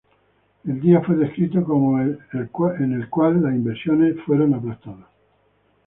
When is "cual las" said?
3.07-3.53